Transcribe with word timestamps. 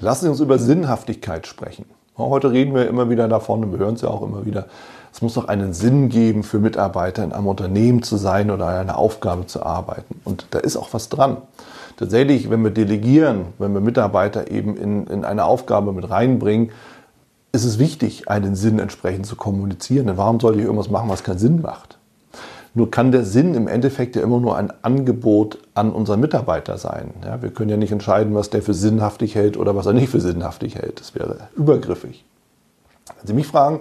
Lassen 0.00 0.26
Sie 0.26 0.30
uns 0.30 0.40
über 0.40 0.58
Sinnhaftigkeit 0.58 1.46
sprechen. 1.46 1.84
Heute 2.16 2.52
reden 2.52 2.74
wir 2.74 2.88
immer 2.88 3.10
wieder 3.10 3.26
davon 3.28 3.64
und 3.64 3.72
wir 3.72 3.78
hören 3.78 3.94
es 3.94 4.02
ja 4.02 4.08
auch 4.08 4.22
immer 4.22 4.44
wieder. 4.44 4.66
Es 5.12 5.22
muss 5.22 5.34
doch 5.34 5.48
einen 5.48 5.72
Sinn 5.72 6.08
geben 6.08 6.42
für 6.42 6.58
Mitarbeiter, 6.58 7.24
in 7.24 7.32
einem 7.32 7.46
Unternehmen 7.46 8.02
zu 8.02 8.16
sein 8.16 8.50
oder 8.50 8.66
an 8.66 8.76
einer 8.76 8.98
Aufgabe 8.98 9.46
zu 9.46 9.64
arbeiten. 9.64 10.20
Und 10.24 10.46
da 10.50 10.58
ist 10.58 10.76
auch 10.76 10.92
was 10.92 11.08
dran. 11.08 11.38
Tatsächlich, 11.96 12.48
wenn 12.50 12.62
wir 12.62 12.70
delegieren, 12.70 13.46
wenn 13.58 13.72
wir 13.72 13.80
Mitarbeiter 13.80 14.50
eben 14.50 14.76
in, 14.76 15.06
in 15.08 15.24
eine 15.24 15.44
Aufgabe 15.44 15.92
mit 15.92 16.08
reinbringen, 16.08 16.70
ist 17.50 17.64
es 17.64 17.78
wichtig, 17.78 18.28
einen 18.28 18.54
Sinn 18.54 18.78
entsprechend 18.78 19.26
zu 19.26 19.34
kommunizieren. 19.34 20.06
Denn 20.06 20.16
warum 20.16 20.38
sollte 20.38 20.58
ich 20.60 20.64
irgendwas 20.64 20.90
machen, 20.90 21.08
was 21.08 21.24
keinen 21.24 21.38
Sinn 21.38 21.62
macht? 21.62 21.87
Nur 22.74 22.90
kann 22.90 23.12
der 23.12 23.24
Sinn 23.24 23.54
im 23.54 23.66
Endeffekt 23.66 24.14
ja 24.16 24.22
immer 24.22 24.40
nur 24.40 24.56
ein 24.56 24.72
Angebot 24.82 25.58
an 25.74 25.92
unseren 25.92 26.20
Mitarbeiter 26.20 26.78
sein. 26.78 27.14
Ja, 27.24 27.42
wir 27.42 27.50
können 27.50 27.70
ja 27.70 27.76
nicht 27.76 27.92
entscheiden, 27.92 28.34
was 28.34 28.50
der 28.50 28.62
für 28.62 28.74
sinnhaftig 28.74 29.34
hält 29.34 29.56
oder 29.56 29.74
was 29.74 29.86
er 29.86 29.94
nicht 29.94 30.10
für 30.10 30.20
sinnhaftig 30.20 30.76
hält. 30.76 31.00
Das 31.00 31.14
wäre 31.14 31.48
übergriffig. 31.56 32.24
Wenn 33.16 33.26
Sie 33.26 33.32
mich 33.32 33.46
fragen, 33.46 33.80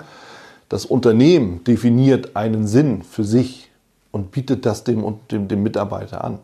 das 0.69 0.85
Unternehmen 0.85 1.63
definiert 1.63 2.35
einen 2.35 2.67
Sinn 2.67 3.03
für 3.03 3.23
sich 3.23 3.69
und 4.11 4.31
bietet 4.31 4.65
das 4.65 4.83
dem, 4.83 5.03
dem, 5.31 5.47
dem 5.47 5.63
Mitarbeiter 5.63 6.23
an. 6.23 6.39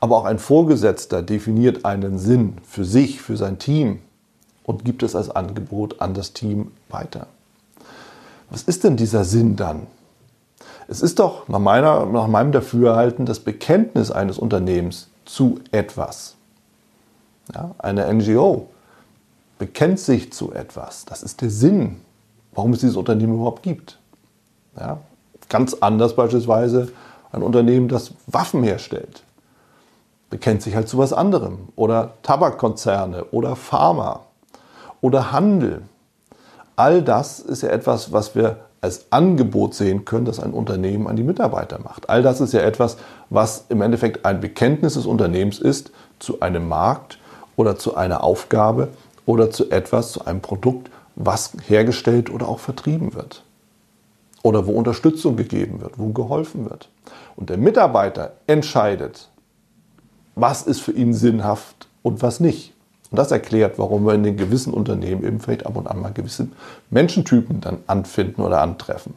Aber 0.00 0.16
auch 0.16 0.24
ein 0.24 0.38
Vorgesetzter 0.38 1.22
definiert 1.22 1.84
einen 1.84 2.18
Sinn 2.18 2.58
für 2.62 2.84
sich, 2.84 3.20
für 3.20 3.36
sein 3.36 3.58
Team 3.58 4.00
und 4.64 4.84
gibt 4.84 5.02
es 5.02 5.14
als 5.14 5.30
Angebot 5.30 6.00
an 6.00 6.14
das 6.14 6.32
Team 6.32 6.72
weiter. 6.88 7.26
Was 8.50 8.62
ist 8.62 8.84
denn 8.84 8.96
dieser 8.96 9.24
Sinn 9.24 9.56
dann? 9.56 9.86
Es 10.88 11.00
ist 11.00 11.18
doch 11.18 11.48
nach, 11.48 11.58
meiner, 11.58 12.06
nach 12.06 12.26
meinem 12.26 12.52
Dafürhalten 12.52 13.26
das 13.26 13.40
Bekenntnis 13.40 14.10
eines 14.10 14.38
Unternehmens 14.38 15.08
zu 15.24 15.60
etwas. 15.72 16.34
Ja, 17.54 17.74
eine 17.78 18.12
NGO 18.12 18.68
bekennt 19.58 20.00
sich 20.00 20.32
zu 20.32 20.52
etwas. 20.52 21.04
Das 21.04 21.22
ist 21.22 21.40
der 21.40 21.50
Sinn, 21.50 22.00
warum 22.52 22.72
es 22.72 22.80
dieses 22.80 22.96
Unternehmen 22.96 23.34
überhaupt 23.34 23.62
gibt. 23.62 23.98
Ja, 24.78 24.98
ganz 25.48 25.74
anders 25.74 26.16
beispielsweise 26.16 26.88
ein 27.32 27.42
Unternehmen, 27.42 27.88
das 27.88 28.12
Waffen 28.26 28.62
herstellt. 28.62 29.22
Bekennt 30.30 30.62
sich 30.62 30.74
halt 30.74 30.88
zu 30.88 30.98
was 30.98 31.12
anderem. 31.12 31.68
Oder 31.76 32.14
Tabakkonzerne 32.22 33.24
oder 33.26 33.56
Pharma 33.56 34.20
oder 35.00 35.32
Handel. 35.32 35.82
All 36.76 37.02
das 37.02 37.38
ist 37.40 37.62
ja 37.62 37.68
etwas, 37.68 38.12
was 38.12 38.34
wir 38.34 38.58
als 38.84 39.06
Angebot 39.08 39.74
sehen 39.74 40.04
können, 40.04 40.26
das 40.26 40.38
ein 40.38 40.52
Unternehmen 40.52 41.06
an 41.06 41.16
die 41.16 41.22
Mitarbeiter 41.22 41.78
macht. 41.78 42.10
All 42.10 42.22
das 42.22 42.42
ist 42.42 42.52
ja 42.52 42.60
etwas, 42.60 42.98
was 43.30 43.64
im 43.70 43.80
Endeffekt 43.80 44.26
ein 44.26 44.40
Bekenntnis 44.40 44.92
des 44.92 45.06
Unternehmens 45.06 45.58
ist 45.58 45.90
zu 46.18 46.40
einem 46.40 46.68
Markt 46.68 47.18
oder 47.56 47.76
zu 47.76 47.96
einer 47.96 48.22
Aufgabe 48.22 48.88
oder 49.24 49.50
zu 49.50 49.70
etwas, 49.70 50.12
zu 50.12 50.26
einem 50.26 50.42
Produkt, 50.42 50.90
was 51.16 51.52
hergestellt 51.66 52.30
oder 52.30 52.46
auch 52.46 52.58
vertrieben 52.58 53.14
wird. 53.14 53.42
Oder 54.42 54.66
wo 54.66 54.72
Unterstützung 54.72 55.36
gegeben 55.36 55.80
wird, 55.80 55.98
wo 55.98 56.12
geholfen 56.12 56.68
wird. 56.68 56.90
Und 57.36 57.48
der 57.48 57.56
Mitarbeiter 57.56 58.34
entscheidet, 58.46 59.30
was 60.34 60.60
ist 60.60 60.80
für 60.80 60.92
ihn 60.92 61.14
sinnhaft 61.14 61.88
und 62.02 62.20
was 62.20 62.38
nicht. 62.38 62.73
Und 63.14 63.18
das 63.18 63.30
erklärt, 63.30 63.78
warum 63.78 64.04
wir 64.06 64.14
in 64.14 64.24
den 64.24 64.36
gewissen 64.36 64.74
Unternehmen 64.74 65.22
eben 65.22 65.38
vielleicht 65.38 65.66
ab 65.66 65.76
und 65.76 65.86
an 65.86 66.00
mal 66.00 66.12
gewisse 66.12 66.48
Menschentypen 66.90 67.60
dann 67.60 67.78
anfinden 67.86 68.42
oder 68.42 68.60
antreffen. 68.60 69.14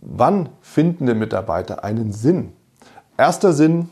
Wann 0.00 0.48
finden 0.60 1.06
denn 1.06 1.20
Mitarbeiter 1.20 1.84
einen 1.84 2.12
Sinn? 2.12 2.48
Erster 3.16 3.52
Sinn, 3.52 3.90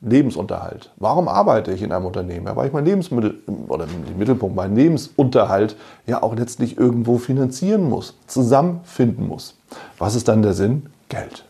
Lebensunterhalt. 0.00 0.90
Warum 0.96 1.28
arbeite 1.28 1.70
ich 1.70 1.80
in 1.80 1.92
einem 1.92 2.06
Unternehmen? 2.06 2.46
Ja, 2.46 2.56
weil 2.56 2.66
ich 2.66 2.72
mein 2.72 2.84
Lebensmittel 2.84 3.44
oder 3.68 3.86
den 3.86 4.18
Mittelpunkt, 4.18 4.56
meinen 4.56 4.74
Lebensunterhalt 4.74 5.76
ja 6.04 6.20
auch 6.24 6.34
letztlich 6.34 6.78
irgendwo 6.78 7.18
finanzieren 7.18 7.88
muss, 7.88 8.16
zusammenfinden 8.26 9.28
muss. 9.28 9.54
Was 9.98 10.16
ist 10.16 10.26
dann 10.26 10.42
der 10.42 10.54
Sinn? 10.54 10.86
Geld. 11.08 11.44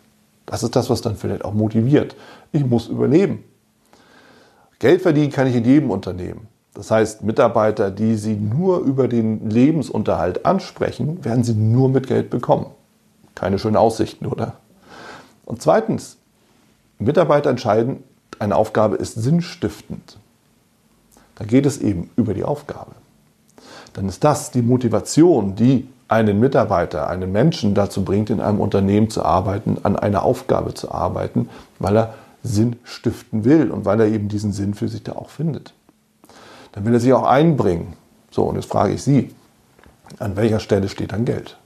Das 0.44 0.62
ist 0.62 0.76
das, 0.76 0.90
was 0.90 1.00
dann 1.00 1.16
vielleicht 1.16 1.46
auch 1.46 1.54
motiviert. 1.54 2.16
Ich 2.52 2.66
muss 2.66 2.88
überleben. 2.88 3.44
Geld 4.78 5.02
verdienen 5.02 5.32
kann 5.32 5.46
ich 5.46 5.56
in 5.56 5.64
jedem 5.64 5.90
Unternehmen. 5.90 6.48
Das 6.74 6.90
heißt, 6.92 7.22
Mitarbeiter, 7.22 7.90
die 7.90 8.14
Sie 8.14 8.36
nur 8.36 8.78
über 8.80 9.08
den 9.08 9.50
Lebensunterhalt 9.50 10.46
ansprechen, 10.46 11.24
werden 11.24 11.42
Sie 11.42 11.54
nur 11.54 11.88
mit 11.88 12.06
Geld 12.06 12.30
bekommen. 12.30 12.66
Keine 13.34 13.58
schönen 13.58 13.76
Aussichten, 13.76 14.26
oder? 14.26 14.54
Und 15.44 15.60
zweitens, 15.60 16.18
Mitarbeiter 16.98 17.50
entscheiden, 17.50 18.04
eine 18.38 18.54
Aufgabe 18.54 18.96
ist 18.96 19.14
sinnstiftend. 19.14 20.18
Da 21.34 21.44
geht 21.44 21.66
es 21.66 21.78
eben 21.78 22.10
über 22.16 22.34
die 22.34 22.44
Aufgabe. 22.44 22.92
Dann 23.94 24.08
ist 24.08 24.22
das 24.22 24.52
die 24.52 24.62
Motivation, 24.62 25.56
die 25.56 25.88
einen 26.06 26.38
Mitarbeiter, 26.38 27.08
einen 27.08 27.32
Menschen 27.32 27.74
dazu 27.74 28.04
bringt, 28.04 28.30
in 28.30 28.40
einem 28.40 28.60
Unternehmen 28.60 29.10
zu 29.10 29.24
arbeiten, 29.24 29.78
an 29.82 29.96
einer 29.96 30.22
Aufgabe 30.22 30.74
zu 30.74 30.92
arbeiten, 30.92 31.48
weil 31.78 31.96
er 31.96 32.14
Sinn 32.42 32.76
stiften 32.84 33.44
will 33.44 33.70
und 33.70 33.84
weil 33.84 34.00
er 34.00 34.06
eben 34.06 34.28
diesen 34.28 34.52
Sinn 34.52 34.74
für 34.74 34.88
sich 34.88 35.02
da 35.02 35.12
auch 35.12 35.30
findet. 35.30 35.74
Dann 36.72 36.84
will 36.84 36.94
er 36.94 37.00
sich 37.00 37.12
auch 37.12 37.24
einbringen. 37.24 37.94
So, 38.30 38.44
und 38.44 38.56
jetzt 38.56 38.68
frage 38.68 38.94
ich 38.94 39.02
Sie, 39.02 39.34
an 40.18 40.36
welcher 40.36 40.60
Stelle 40.60 40.88
steht 40.88 41.12
dann 41.12 41.24
Geld? 41.24 41.58